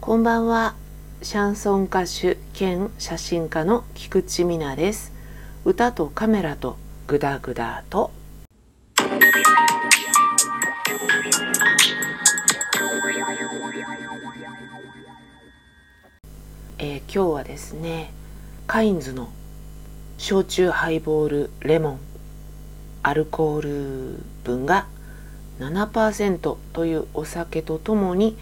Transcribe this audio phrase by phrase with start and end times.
[0.00, 0.76] こんばんは。
[1.20, 5.12] シャンソン歌手兼写真家の菊池美奈です。
[5.66, 8.10] 歌とカメラとグダグダと。
[16.78, 18.10] えー、今日はですね
[18.66, 19.28] カインズの
[20.16, 22.00] 焼酎ハイボールレモン
[23.02, 24.86] アルコール分が
[25.58, 28.38] 7%というお酒とともに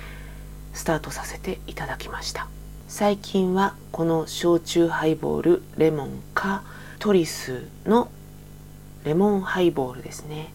[0.78, 2.46] スタートさせていただきました。
[2.86, 6.62] 最近はこの焼酎ハイボールレモンか
[7.00, 8.08] トリスの
[9.04, 10.52] レモンハイボールですね。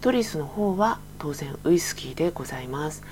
[0.00, 3.04] トリスの方は当然ウイスキーでございます。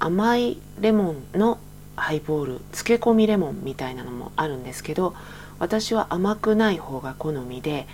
[0.00, 1.60] 甘いレモンの
[1.94, 5.14] ハイボール漬け込みレモンみたいなのもあるんですけど
[5.60, 7.86] 私は甘くない方が好みで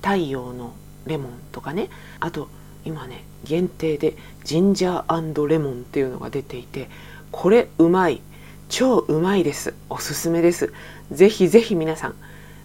[0.00, 0.74] 太陽の
[1.06, 1.90] レモンとかね。
[2.20, 2.48] あと
[2.84, 6.88] 今ね限定でジンジャーレモンっていうのが出ていて
[7.30, 8.20] これうまい。
[8.68, 9.74] 超うまいです。
[9.90, 10.72] おすすめです。
[11.12, 12.14] ぜひぜひ皆さん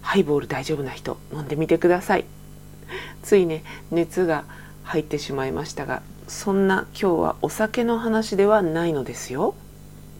[0.01, 2.25] ハイボール大丈夫な人飲んでみてください。
[3.21, 4.45] ついね熱が
[4.83, 9.55] 入ってしまいましたがそんな今日はお酒の話ではないのですよ。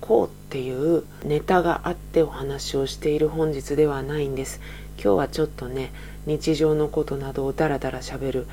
[0.02, 4.62] こうっていうネタがあってお話をしている本日ではないんです。
[5.02, 5.92] 今日はちょっとね
[6.26, 8.48] 日常のことなどをダラダラしゃべる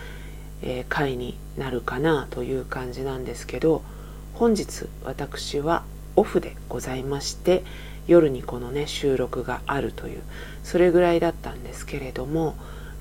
[0.62, 3.82] え、回になるかなという感じなんですけど
[4.34, 7.64] 本日私はオフでございまして
[8.06, 10.22] 夜にこのね収録があるという
[10.62, 12.54] それぐらいだったんですけれども、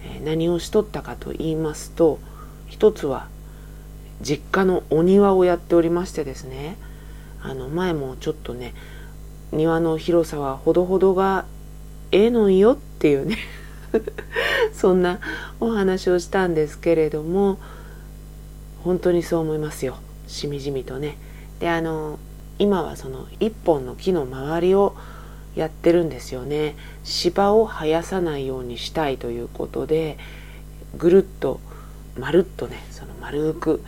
[0.04, 2.20] え、何をしとったかと言いますと
[2.68, 3.28] 一つは
[4.22, 6.78] 実家のお庭をやっておりましてですね
[7.42, 8.74] あの前もちょっとね
[9.52, 11.46] 庭の広さはほどほどが
[12.12, 13.38] ええのよっていうね
[14.74, 15.20] そんな
[15.60, 17.60] お話をしたんですけれども
[18.84, 21.18] 本当にそう思いますよしみじみとね。
[21.60, 22.20] であの
[22.60, 24.96] 今はその一本の木の周りを
[25.56, 30.18] やってるんですよね芝を生やさないようにしたいということで
[30.98, 31.60] ぐるっと
[32.18, 33.84] まるっとねその丸く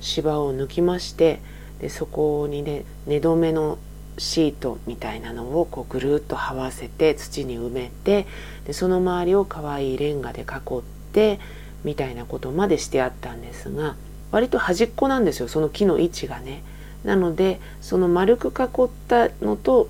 [0.00, 1.40] 芝を抜きまして
[1.80, 3.78] でそこにね寝止めの
[4.18, 8.26] シートみたいなのをこうぐるっと這わせて土に埋めて
[8.66, 10.44] でその周りを可愛いレンガで囲
[10.78, 11.40] って
[11.84, 13.96] みたいなことまでしてあったんですが
[14.30, 16.62] 割と端っこなんですよその木の位置がね。
[17.04, 19.88] なのでその丸く囲ったのと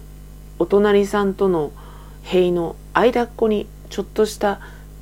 [0.59, 1.73] お隣さんとの
[2.23, 4.61] 塀の間っこにちょっとした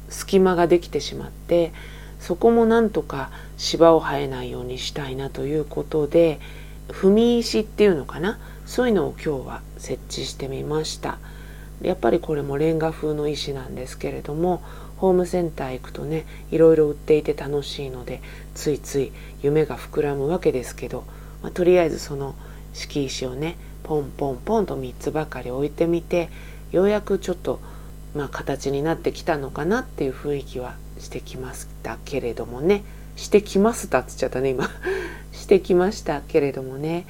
[0.08, 1.72] 隙間ができてしまって
[2.18, 6.40] そこもなんとか芝を生えないようにしたいなということで
[6.88, 8.38] 踏み石っていうのかな
[8.70, 11.18] そういうのを今日は設置してみました。
[11.82, 14.62] やっぱりこれもレンガ風の石なんですけれども
[14.96, 18.22] ホームセンター行くとねいろいろ売っていて楽しいので
[18.54, 21.04] ついつい夢が膨らむわけですけど、
[21.42, 22.36] まあ、とりあえずその
[22.72, 26.28] 敷石をねポンポンポンと3つばかり置いてみて
[26.70, 27.58] ようやくちょっと、
[28.14, 32.84] まあ、形になってきたのかなっていう雰囲気はしてきましたけれどもね。
[33.16, 34.70] してきますたっつっちゃったね今。
[35.32, 37.06] してきましたけれどもね。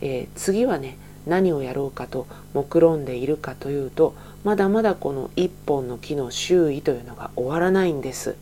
[0.00, 0.96] えー、次はね
[1.26, 8.36] 何をやろうかと目論んでいるかというとまだまだこの一本の木の周囲というのが終わらないんです。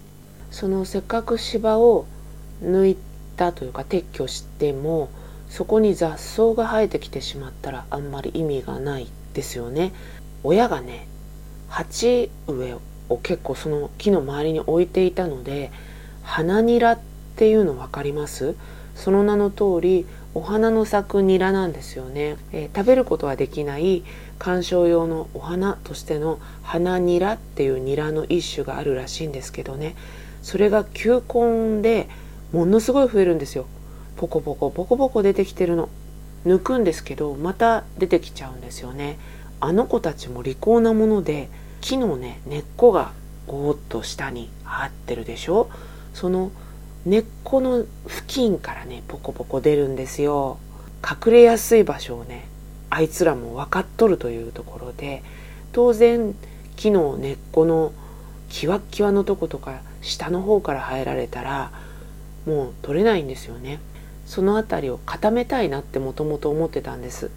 [0.50, 2.06] そのせっかく芝を
[2.62, 2.97] 抜い
[3.36, 5.10] たというか撤去しても
[5.48, 9.92] そこに雑草が生えてきてしまったらあんまり意味がないですよね。
[10.44, 11.08] 親がね
[11.68, 12.74] 鉢植え
[13.08, 15.72] を結構その木の周りに置いていたので
[16.22, 16.98] 花ニラっ
[17.36, 18.54] ていうの分かります？
[18.94, 24.05] その名の通りお花の咲くニラなんですよね、えー、食べることはできない
[24.39, 29.97] 観賞用のお花としての花ニラっていうニラの一種があるらしいんですけどね。
[30.43, 32.09] それが球根で
[32.53, 33.66] ものすごい増えるんですよ。
[34.16, 35.89] ポコポコポコポコ出てきてるの。
[36.47, 39.19] 抜くんですけどまた出てきちゃうんですよね。
[39.60, 41.49] あの子たちも利口なもので
[41.81, 43.12] 木のね根っこが
[43.49, 45.69] ゴーッと下に張ってるでしょ。
[46.15, 46.53] その
[47.08, 50.58] 根っこの付近からねポコポコ出るんですよ。
[51.02, 52.48] 隠れやすい場所をね
[52.91, 55.22] あいつらも分かっとるというところで
[55.72, 56.34] 当然
[56.77, 57.94] 木の根っこの
[58.50, 61.72] キワッキワのとことか下の方から生えられたら
[62.44, 63.80] もう取れないんですよね。
[64.27, 67.30] その辺りを固めたいなってもともと思ってたんです。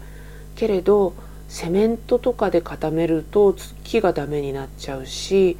[0.54, 1.14] けれど
[1.48, 5.56] セメントとかで固めると木がダメになっちゃうし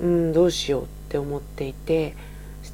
[0.00, 2.16] うんどうしようって思っていて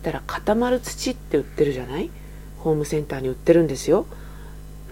[0.06, 2.10] したら固まる土って売ってるじゃない？
[2.58, 4.06] ホームセンターに売ってるんですよ、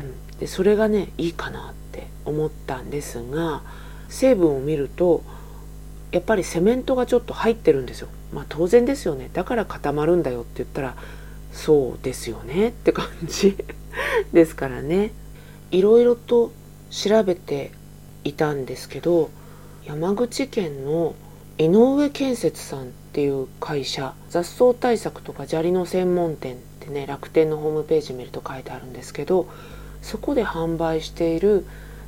[0.01, 3.63] うん、でそれがねいいかなって思ったんですが
[4.09, 5.23] 成分を見ると
[6.11, 8.09] やっぱりセメントがちょっと入ってるんですよ。
[8.33, 9.31] まあ当然ですよね。
[9.33, 10.97] だから固まるんだよって言ったら
[11.53, 13.57] そうですよねって感じ
[14.33, 15.13] ですからね。
[15.71, 16.51] いろいろと
[16.91, 17.71] 調べて
[18.25, 19.31] いたんですけど
[19.85, 21.15] 山口県の
[21.59, 29.49] 井上建設さんっていう会社雑草対策とか砂利の専門店ってね楽天のホームページ見ると書いてあるんですけど
[30.03, 31.65] そこで販売している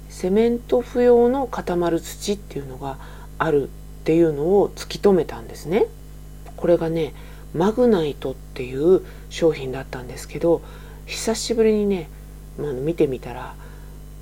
[0.09, 2.99] セメント不要の固まる土っていうのが
[3.39, 3.71] あるっ
[4.03, 5.87] ていうのを突き止めたんですね。
[6.57, 7.15] これがね
[7.55, 10.61] マグナイトっていう商品だったんですけど
[11.07, 12.09] 久しぶりにね、
[12.59, 13.55] まあ、見てみたら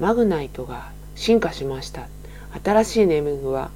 [0.00, 2.08] マグナイトが進化しました
[2.62, 3.70] 新しいネーミングは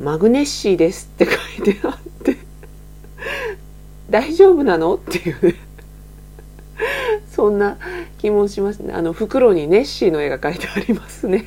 [0.00, 1.32] マグネッシーですって書
[1.62, 2.37] いてあって
[4.10, 4.94] 大丈夫なの？
[4.94, 5.54] っていうね。
[7.30, 7.78] そんな
[8.18, 8.92] 気もしますね。
[8.92, 11.44] あの袋にネッシーの絵が描いてありますね。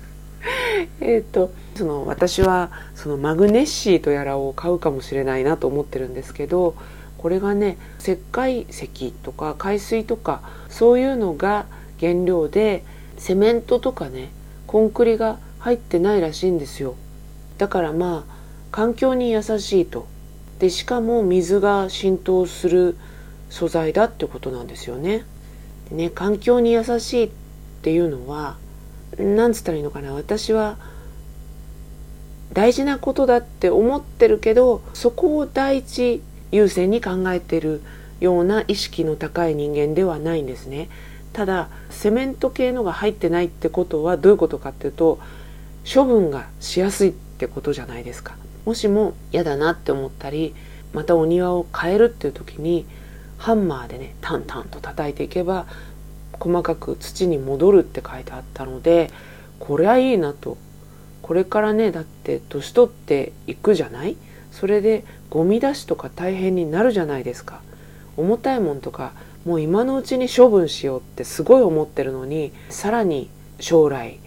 [1.00, 6.74] えっとその私はそのマグネッシーとやらを買うかもしれないなと思ってるんですけど
[7.18, 11.66] これがね石灰石とか海水とかそういうのが
[11.98, 12.84] 原料で
[13.18, 14.30] セメントとかね
[14.66, 16.94] コンクリが入ってないらしいんですよ。
[17.58, 18.34] だからまあ
[18.70, 20.06] 環境に優しいと。
[20.60, 22.96] でしかも水が浸透する
[23.48, 25.24] 素材だってことなんですよね。
[25.88, 27.30] でね環境に優しいっ
[27.82, 28.56] ていうのは
[29.18, 30.12] なんつったらいいのかな。
[30.12, 30.76] 私は
[32.52, 36.22] 大事なことだって思ってるけどそこを第一
[36.52, 37.80] 優先に考えてる
[38.20, 40.90] ような意識の高い人間ではないんですね。
[41.32, 45.18] ただセメント系のが入ってないってことはどういうことかっていうと
[45.92, 48.36] 処分がしやすいってことじゃないですか。
[48.64, 50.54] もしも嫌だなって思ったり
[50.92, 52.86] またお庭を変えるっていう時に
[53.38, 55.66] ハンマーでねタンタンと叩いていけば
[56.32, 59.10] 細かく土に戻るって書いてあったので
[59.58, 60.56] これはいいなと。
[61.22, 64.16] これからねだって年取っていくじゃない？
[64.50, 67.60] それでゴミ出しとか大変になるじゃないですか。
[68.16, 69.12] 重たいもんとか
[69.44, 73.30] もう今のうちに処分しようってすごい思ってるのにさらに
[73.60, 74.18] 将来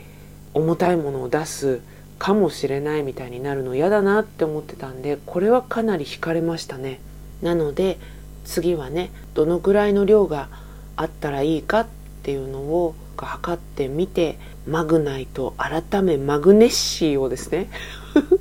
[0.54, 1.82] 重たいものを出す
[2.20, 7.00] かもしれないみたいになるの嫌だなって思ってたんでこれはかなり惹かれましたね。
[7.42, 8.00] なので
[8.46, 10.50] 次はねどのくらいの量が
[10.96, 11.88] あったらいいかっ
[12.24, 14.38] ていうのを測ってみて
[14.68, 17.70] マグナイト改めマグネッシーをですね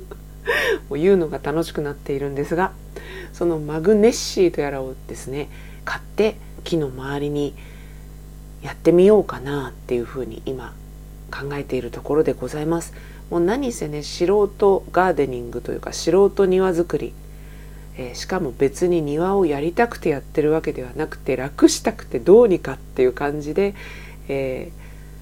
[0.89, 2.71] を言うのが楽しくなっているんですが
[3.33, 5.49] そのマグネッシーとやらをですね
[5.85, 7.53] 買って木の周りに
[8.61, 10.73] やってみようかなっていうふうに今
[11.31, 12.93] 考えているところでございます。
[13.29, 17.13] もう何せね素人ガーデニングというか素人庭作り、
[17.97, 23.75] えー、しかも別に庭をやりたくてやってるわけではなくて楽したくてどうにかっていう感じで、
[24.27, 24.71] え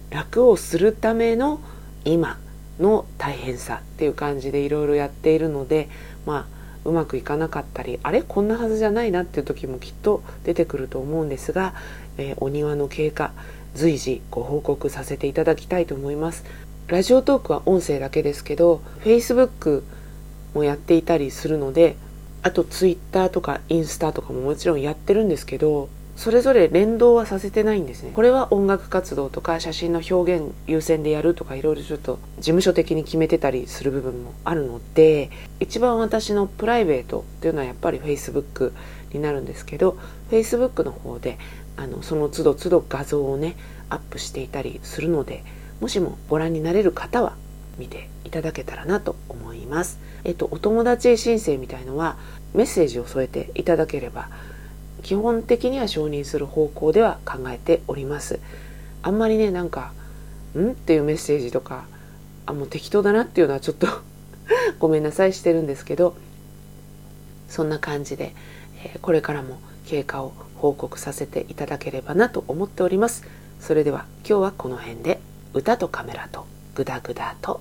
[0.09, 1.61] ー、楽をするための
[2.05, 2.39] 今
[2.79, 5.89] の大変さっていう感じでいろいろやっているので
[6.25, 11.75] まあうまくいかなかったりあれこんなはずじゃないなっていう時もきっと出てくると思うんですが、
[12.17, 13.31] えー、お庭の経過
[13.75, 16.43] 随時ご報告させていただきたいと思います。
[16.87, 19.83] ラジオトークは音声だけですけど Facebook
[20.53, 21.95] もやっていたりするので
[22.43, 28.11] あと Twitter とかインスタとかももちろんやってるんですけどそれぞれ連動はさせてないんですね。
[28.13, 38.73] これは音楽活動とか写真の表現優先でやるとかいろいろちょっと事務所的に決めてたりする部分もあるので一番私のプライベートっていうのはやっぱり Facebook
[39.13, 39.97] になるんですけど
[40.29, 41.39] Facebook の方で
[41.77, 43.55] あのその都度都度画像をね
[43.89, 45.43] アップしていたりするので
[45.81, 47.35] もしもご覧になれる方は
[47.77, 49.99] 見ていただけたらなと思います。
[50.23, 52.17] えっと、お友達申請みたいのは
[52.53, 54.29] メッセージを添えていただければ
[55.01, 58.39] 基本的には承認する方向では考えております
[59.01, 59.93] あんまりねなんか
[60.55, 61.85] 「ん?」っていうメッセージとか
[62.45, 63.87] あもう適当だなっていうのはちょっと
[64.79, 66.15] ごめんなさいしてるんですけど
[67.49, 68.33] そんな感じで、
[68.81, 73.23] え、これからも経過を報告させていただければなと思っております
[73.59, 75.19] それでは今日はこの辺で
[75.53, 77.59] 歌とカメラとグダグダと。